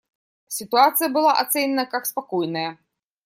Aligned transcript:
Ситуация 0.47 1.09
была 1.09 1.33
оценена 1.37 1.85
как 1.85 2.07
спокойная. 2.07 2.79